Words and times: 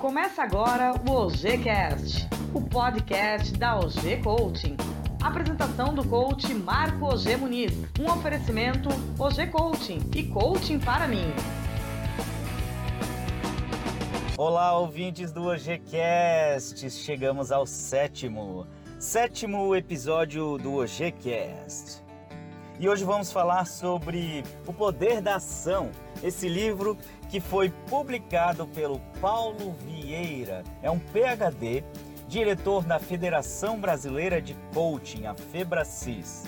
Começa 0.00 0.42
agora 0.42 0.94
o 1.06 1.10
OGCast, 1.10 2.26
o 2.54 2.62
podcast 2.62 3.52
da 3.58 3.78
OG 3.78 4.22
Coaching. 4.24 4.74
Apresentação 5.22 5.92
do 5.92 6.02
coach 6.08 6.54
Marco 6.54 7.04
OG 7.04 7.36
Muniz. 7.36 7.72
Um 8.00 8.10
oferecimento 8.10 8.88
OG 9.18 9.48
Coaching 9.48 10.00
e 10.16 10.24
Coaching 10.28 10.78
para 10.78 11.06
mim. 11.06 11.30
Olá, 14.38 14.78
ouvintes 14.78 15.32
do 15.32 15.42
OGCast. 15.48 16.90
Chegamos 16.90 17.52
ao 17.52 17.66
sétimo, 17.66 18.66
sétimo 18.98 19.76
episódio 19.76 20.56
do 20.56 20.76
OGCast. 20.76 22.02
E 22.80 22.88
hoje 22.88 23.04
vamos 23.04 23.30
falar 23.30 23.66
sobre 23.66 24.42
o 24.66 24.72
poder 24.72 25.20
da 25.20 25.34
ação. 25.34 25.90
Esse 26.22 26.48
livro 26.48 26.96
que 27.28 27.38
foi 27.38 27.68
publicado 27.90 28.66
pelo 28.68 28.98
Paulo 29.20 29.76
Vieira, 29.84 30.64
é 30.80 30.90
um 30.90 30.98
PhD, 30.98 31.84
diretor 32.26 32.82
da 32.82 32.98
Federação 32.98 33.78
Brasileira 33.78 34.40
de 34.40 34.56
Coaching, 34.72 35.26
a 35.26 35.34
Febracis. 35.34 36.44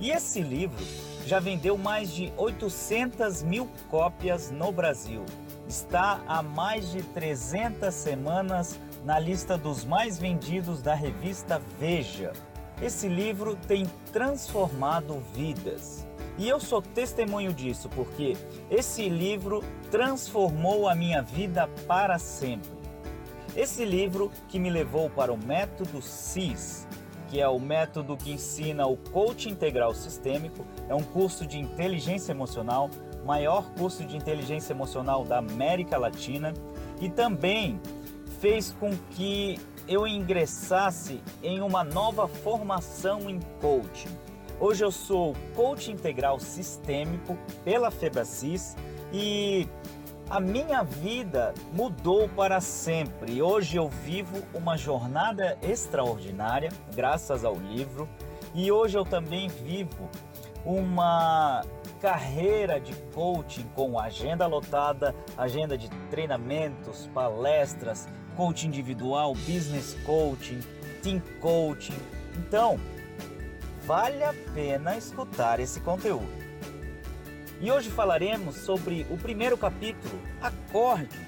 E 0.00 0.10
esse 0.10 0.40
livro 0.40 0.82
já 1.26 1.38
vendeu 1.38 1.76
mais 1.76 2.10
de 2.10 2.32
800 2.34 3.42
mil 3.42 3.68
cópias 3.90 4.50
no 4.50 4.72
Brasil. 4.72 5.22
Está 5.68 6.18
há 6.26 6.42
mais 6.42 6.92
de 6.92 7.02
300 7.02 7.92
semanas 7.92 8.80
na 9.04 9.18
lista 9.18 9.58
dos 9.58 9.84
mais 9.84 10.18
vendidos 10.18 10.80
da 10.80 10.94
revista 10.94 11.60
Veja. 11.78 12.32
Esse 12.82 13.08
livro 13.08 13.56
tem 13.68 13.86
transformado 14.12 15.22
vidas. 15.32 16.06
E 16.36 16.48
eu 16.48 16.58
sou 16.58 16.82
testemunho 16.82 17.52
disso 17.52 17.88
porque 17.88 18.36
esse 18.70 19.08
livro 19.08 19.62
transformou 19.90 20.88
a 20.88 20.94
minha 20.94 21.22
vida 21.22 21.68
para 21.86 22.18
sempre. 22.18 22.70
Esse 23.56 23.84
livro 23.84 24.32
que 24.48 24.58
me 24.58 24.68
levou 24.68 25.08
para 25.08 25.32
o 25.32 25.38
método 25.38 26.02
CIS, 26.02 26.88
que 27.28 27.40
é 27.40 27.48
o 27.48 27.60
método 27.60 28.16
que 28.16 28.32
ensina 28.32 28.84
o 28.84 28.96
coaching 28.96 29.50
integral 29.50 29.94
sistêmico, 29.94 30.66
é 30.88 30.94
um 30.94 31.02
curso 31.02 31.46
de 31.46 31.58
inteligência 31.58 32.32
emocional, 32.32 32.90
maior 33.24 33.70
curso 33.74 34.04
de 34.04 34.16
inteligência 34.16 34.72
emocional 34.72 35.24
da 35.24 35.38
América 35.38 35.96
Latina 35.96 36.52
e 37.00 37.08
também 37.08 37.80
fez 38.40 38.74
com 38.80 38.90
que 39.12 39.60
eu 39.86 40.06
ingressasse 40.06 41.22
em 41.42 41.60
uma 41.60 41.84
nova 41.84 42.26
formação 42.26 43.28
em 43.28 43.40
coaching. 43.60 44.08
Hoje 44.58 44.84
eu 44.84 44.90
sou 44.90 45.34
coach 45.54 45.90
integral 45.90 46.38
sistêmico 46.38 47.36
pela 47.64 47.90
Febracis 47.90 48.76
e 49.12 49.68
a 50.30 50.40
minha 50.40 50.82
vida 50.82 51.52
mudou 51.72 52.28
para 52.28 52.60
sempre. 52.60 53.42
Hoje 53.42 53.76
eu 53.76 53.88
vivo 53.88 54.42
uma 54.54 54.76
jornada 54.76 55.58
extraordinária 55.60 56.70
graças 56.94 57.44
ao 57.44 57.56
livro 57.56 58.08
e 58.54 58.70
hoje 58.72 58.96
eu 58.96 59.04
também 59.04 59.48
vivo 59.48 60.08
uma 60.64 61.62
carreira 62.04 62.78
de 62.78 62.92
coaching 63.14 63.64
com 63.74 63.98
agenda 63.98 64.46
lotada, 64.46 65.14
agenda 65.38 65.78
de 65.78 65.88
treinamentos, 66.10 67.08
palestras, 67.14 68.06
coaching 68.36 68.66
individual, 68.66 69.32
business 69.34 69.96
coaching, 70.04 70.60
team 71.02 71.22
coaching. 71.40 71.96
Então, 72.36 72.78
vale 73.86 74.22
a 74.22 74.34
pena 74.52 74.98
escutar 74.98 75.60
esse 75.60 75.80
conteúdo. 75.80 76.28
E 77.58 77.72
hoje 77.72 77.88
falaremos 77.88 78.56
sobre 78.56 79.06
o 79.08 79.16
primeiro 79.16 79.56
capítulo, 79.56 80.20
Acorde. 80.42 81.26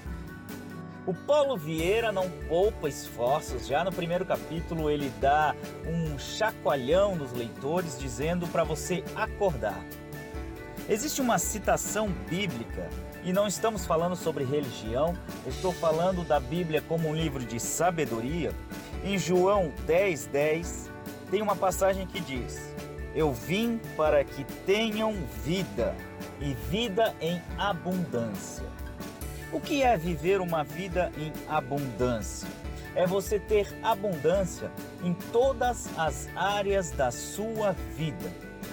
O 1.07 1.13
Paulo 1.13 1.57
Vieira 1.57 2.11
não 2.11 2.29
poupa 2.47 2.87
esforços, 2.87 3.65
já 3.65 3.83
no 3.83 3.91
primeiro 3.91 4.27
capítulo 4.27 4.91
ele 4.91 5.11
dá 5.19 5.55
um 5.87 6.19
chacoalhão 6.19 7.15
nos 7.15 7.33
leitores 7.33 7.97
dizendo 7.97 8.45
para 8.49 8.63
você 8.63 9.03
acordar. 9.15 9.83
Existe 10.89 11.19
uma 11.19 11.37
citação 11.37 12.09
bíblica 12.29 12.89
e 13.21 13.33
não 13.33 13.45
estamos 13.45 13.85
falando 13.85 14.15
sobre 14.15 14.45
religião, 14.45 15.13
estou 15.45 15.73
falando 15.73 16.23
da 16.23 16.39
Bíblia 16.39 16.81
como 16.81 17.09
um 17.09 17.15
livro 17.15 17.43
de 17.43 17.59
sabedoria. 17.59 18.53
Em 19.03 19.17
João 19.17 19.73
10:10 19.85 20.27
10, 20.31 20.89
tem 21.29 21.41
uma 21.41 21.57
passagem 21.57 22.07
que 22.07 22.21
diz: 22.21 22.73
Eu 23.13 23.33
vim 23.33 23.81
para 23.97 24.23
que 24.23 24.45
tenham 24.65 25.13
vida 25.43 25.93
e 26.39 26.53
vida 26.53 27.13
em 27.19 27.41
abundância. 27.57 28.65
O 29.51 29.59
que 29.59 29.83
é 29.83 29.97
viver 29.97 30.39
uma 30.39 30.63
vida 30.63 31.11
em 31.17 31.33
abundância? 31.49 32.47
É 32.95 33.05
você 33.05 33.37
ter 33.37 33.77
abundância 33.83 34.71
em 35.03 35.13
todas 35.33 35.89
as 35.97 36.29
áreas 36.33 36.91
da 36.91 37.11
sua 37.11 37.73
vida. 37.97 38.31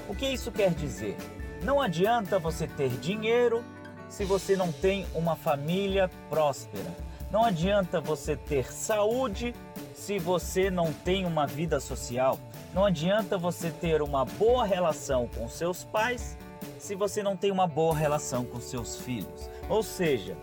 O 0.09 0.15
que 0.15 0.27
isso 0.27 0.53
quer 0.53 0.71
dizer? 0.71 1.17
Não 1.65 1.81
adianta 1.81 2.39
você 2.39 2.67
ter 2.67 2.91
dinheiro 2.91 3.65
se 4.07 4.23
você 4.23 4.55
não 4.55 4.71
tem 4.71 5.07
uma 5.15 5.35
família 5.35 6.11
próspera. 6.29 6.95
Não 7.31 7.43
adianta 7.43 8.03
você 8.03 8.37
ter 8.37 8.71
saúde 8.71 9.55
se 9.95 10.19
você 10.19 10.71
não 10.71 10.93
tem 10.93 11.25
uma 11.25 11.47
vida 11.47 11.81
social. 11.81 12.39
Não 12.75 12.85
adianta 12.85 13.39
você 13.39 13.71
ter 13.71 14.03
uma 14.03 14.27
boa 14.27 14.67
relação 14.67 15.27
com 15.27 15.49
seus 15.49 15.85
pais 15.85 16.37
se 16.79 16.95
você 16.95 17.23
não 17.23 17.35
tem 17.35 17.51
uma 17.51 17.67
boa 17.67 17.97
relação 17.97 18.45
com 18.45 18.61
seus 18.61 18.99
filhos. 18.99 19.49
Ou 19.67 19.83
seja, 19.83 20.37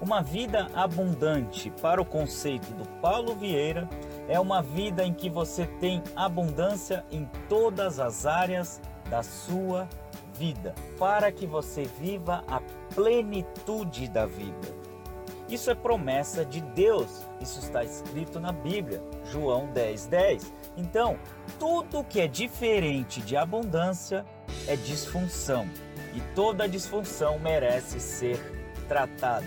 uma 0.00 0.22
vida 0.22 0.68
abundante 0.76 1.72
para 1.82 2.00
o 2.00 2.04
conceito 2.04 2.72
do 2.74 2.88
Paulo 3.00 3.34
Vieira 3.34 3.88
é 4.28 4.38
uma 4.38 4.62
vida 4.62 5.04
em 5.04 5.12
que 5.12 5.28
você 5.28 5.66
tem 5.80 6.04
abundância 6.14 7.04
em 7.10 7.28
todas 7.48 7.98
as 7.98 8.26
áreas 8.26 8.80
da 9.10 9.24
sua 9.24 9.82
vida 9.86 10.07
vida, 10.38 10.74
para 10.98 11.32
que 11.32 11.46
você 11.46 11.84
viva 11.84 12.44
a 12.46 12.60
plenitude 12.94 14.08
da 14.08 14.24
vida. 14.24 14.78
Isso 15.48 15.70
é 15.70 15.74
promessa 15.74 16.44
de 16.44 16.60
Deus, 16.60 17.26
isso 17.40 17.58
está 17.58 17.82
escrito 17.82 18.38
na 18.38 18.52
Bíblia, 18.52 19.02
João 19.32 19.66
10:10. 19.72 20.06
10. 20.06 20.52
Então, 20.76 21.18
tudo 21.58 22.04
que 22.04 22.20
é 22.20 22.28
diferente 22.28 23.20
de 23.22 23.36
abundância 23.36 24.24
é 24.66 24.76
disfunção, 24.76 25.66
e 26.14 26.20
toda 26.34 26.68
disfunção 26.68 27.38
merece 27.38 27.98
ser 27.98 28.38
tratada. 28.86 29.46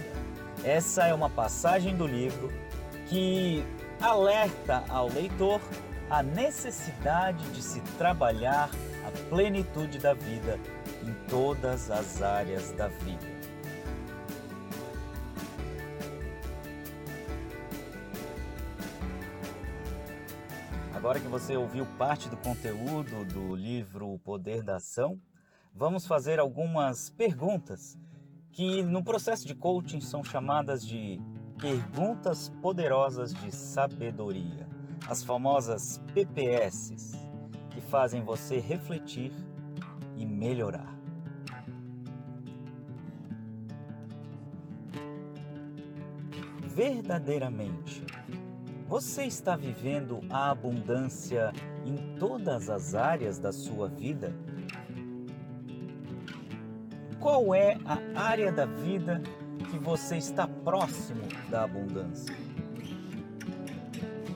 Essa 0.63 1.07
é 1.07 1.13
uma 1.13 1.29
passagem 1.29 1.95
do 1.95 2.05
livro 2.05 2.51
que 3.07 3.63
alerta 4.01 4.83
ao 4.89 5.07
leitor 5.07 5.61
a 6.09 6.21
necessidade 6.21 7.43
de 7.51 7.61
se 7.61 7.79
trabalhar 7.97 8.69
a 9.05 9.29
plenitude 9.29 9.99
da 9.99 10.13
vida 10.13 10.59
em 11.03 11.13
todas 11.29 11.89
as 11.89 12.21
áreas 12.21 12.71
da 12.71 12.87
vida. 12.87 13.41
Agora 20.93 21.19
que 21.19 21.27
você 21.27 21.57
ouviu 21.57 21.85
parte 21.97 22.29
do 22.29 22.37
conteúdo 22.37 23.25
do 23.25 23.55
livro 23.55 24.13
O 24.13 24.19
Poder 24.19 24.61
da 24.61 24.75
Ação, 24.75 25.19
vamos 25.73 26.05
fazer 26.05 26.39
algumas 26.39 27.09
perguntas 27.09 27.97
que 28.51 28.83
no 28.83 29.03
processo 29.03 29.47
de 29.47 29.55
coaching 29.55 29.99
são 29.99 30.23
chamadas 30.23 30.85
de 30.85 31.19
perguntas 31.57 32.49
poderosas 32.61 33.33
de 33.33 33.51
sabedoria, 33.51 34.67
as 35.07 35.23
famosas 35.23 35.99
PPS, 36.13 36.91
que 36.91 37.30
fazem 37.91 38.23
você 38.23 38.57
refletir 38.57 39.33
e 40.15 40.25
melhorar. 40.25 40.97
Verdadeiramente, 46.73 48.01
você 48.87 49.25
está 49.25 49.57
vivendo 49.57 50.21
a 50.29 50.51
abundância 50.51 51.51
em 51.85 52.17
todas 52.17 52.69
as 52.69 52.95
áreas 52.95 53.37
da 53.37 53.51
sua 53.51 53.89
vida? 53.89 54.33
Qual 57.19 57.53
é 57.53 57.77
a 57.85 58.21
área 58.21 58.53
da 58.53 58.65
vida 58.65 59.21
que 59.69 59.77
você 59.77 60.15
está 60.15 60.47
próximo 60.47 61.23
da 61.49 61.63
abundância? 61.65 62.33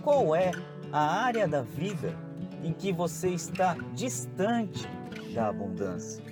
Qual 0.03 0.35
é 0.35 0.51
a 0.91 1.23
área 1.23 1.47
da 1.47 1.61
vida 1.61 2.13
em 2.65 2.73
que 2.73 2.91
você 2.91 3.29
está 3.29 3.77
distante 3.93 4.89
da 5.35 5.49
abundância. 5.49 6.23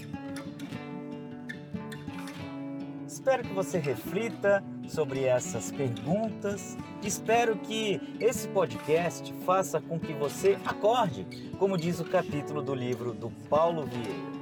Espero 3.08 3.44
que 3.44 3.54
você 3.54 3.78
reflita 3.78 4.64
sobre 4.88 5.26
essas 5.26 5.72
perguntas. 5.72 6.76
Espero 7.04 7.56
que 7.58 8.02
esse 8.20 8.48
podcast 8.48 9.32
faça 9.46 9.80
com 9.80 10.00
que 10.00 10.12
você 10.12 10.58
acorde, 10.66 11.26
como 11.60 11.78
diz 11.78 12.00
o 12.00 12.04
capítulo 12.04 12.64
do 12.64 12.74
livro 12.74 13.14
do 13.14 13.30
Paulo 13.48 13.86
Vieira. 13.86 14.34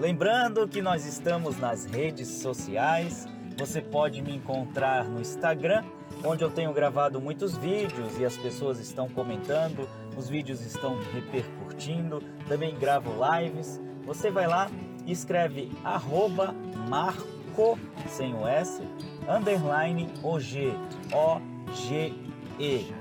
Lembrando 0.00 0.66
que 0.66 0.80
nós 0.80 1.04
estamos 1.04 1.58
nas 1.58 1.84
redes 1.84 2.28
sociais, 2.28 3.28
você 3.58 3.82
pode 3.82 4.22
me 4.22 4.34
encontrar 4.34 5.04
no 5.04 5.20
Instagram 5.20 5.84
onde 6.24 6.42
eu 6.42 6.50
tenho 6.50 6.72
gravado 6.72 7.20
muitos 7.20 7.56
vídeos 7.56 8.18
e 8.18 8.24
as 8.24 8.36
pessoas 8.36 8.78
estão 8.78 9.08
comentando, 9.08 9.88
os 10.16 10.28
vídeos 10.28 10.60
estão 10.62 10.98
repercutindo, 11.12 12.22
também 12.48 12.74
gravo 12.74 13.12
lives. 13.36 13.80
Você 14.06 14.30
vai 14.30 14.46
lá 14.46 14.70
e 15.04 15.12
escreve 15.12 15.70
arroba 15.84 16.54
marco, 16.88 17.78
sem 18.08 18.34
o 18.34 18.46
S, 18.46 18.82
underline 19.28 20.08
OG, 20.22 20.74
O-G-E. 21.12 22.94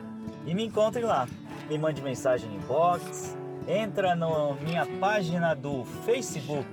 E 0.46 0.54
me 0.54 0.66
encontre 0.66 1.02
lá. 1.02 1.28
Me 1.70 1.78
mande 1.80 2.02
mensagem 2.02 2.54
em 2.54 2.60
box, 2.60 3.36
entra 3.68 4.16
na 4.16 4.54
minha 4.62 4.86
página 5.00 5.56
do 5.56 5.84
Facebook, 6.06 6.68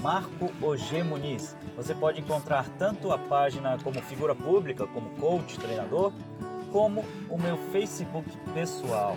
Marco 0.00 0.52
OG 0.62 1.02
Muniz. 1.02 1.56
Você 1.76 1.94
pode 1.94 2.20
encontrar 2.20 2.68
tanto 2.78 3.10
a 3.10 3.18
página 3.18 3.76
como 3.82 4.00
figura 4.02 4.34
pública, 4.34 4.86
como 4.86 5.10
coach, 5.16 5.58
treinador, 5.58 6.12
como 6.70 7.04
o 7.28 7.36
meu 7.36 7.56
Facebook 7.72 8.30
pessoal. 8.54 9.16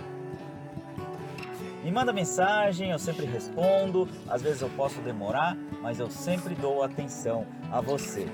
Me 1.84 1.92
manda 1.92 2.14
mensagem, 2.14 2.92
eu 2.92 2.98
sempre 2.98 3.26
respondo. 3.26 4.08
Às 4.26 4.40
vezes 4.40 4.62
eu 4.62 4.70
posso 4.70 5.02
demorar, 5.02 5.54
mas 5.82 6.00
eu 6.00 6.08
sempre 6.08 6.54
dou 6.54 6.82
atenção 6.82 7.46
a 7.70 7.78
você. 7.78 8.26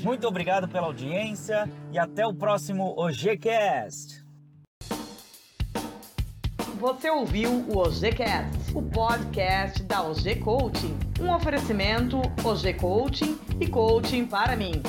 Muito 0.00 0.26
obrigado 0.26 0.66
pela 0.66 0.88
audiência 0.88 1.70
e 1.92 1.98
até 2.00 2.26
o 2.26 2.34
próximo 2.34 2.92
OGCast. 2.98 4.20
Você 6.80 7.08
ouviu 7.08 7.50
o 7.68 7.78
OGCast, 7.78 8.74
o 8.74 8.82
podcast 8.82 9.84
da 9.84 10.02
OG 10.02 10.40
Coaching. 10.40 10.98
Um 11.20 11.32
oferecimento 11.32 12.20
OG 12.44 12.74
Coaching 12.80 13.38
e 13.60 13.68
Coaching 13.68 14.26
para 14.26 14.56
mim. 14.56 14.82